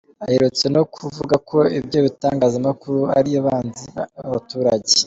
[0.23, 4.91] Aherutse no kuvuga ko ibyo bitangazamakuru ari abanzi b'abaturage.